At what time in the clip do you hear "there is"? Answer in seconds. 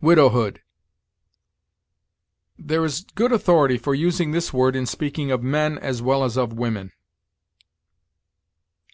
2.58-3.04